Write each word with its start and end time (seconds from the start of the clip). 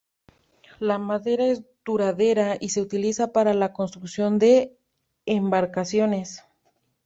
La 0.79 0.97
madera 0.97 1.45
es 1.45 1.61
duradera 1.85 2.57
y 2.59 2.69
se 2.69 2.81
utiliza 2.81 3.31
para 3.33 3.53
la 3.53 3.71
construcción 3.71 4.39
de 4.39 4.75
embarcaciones. 5.27 6.43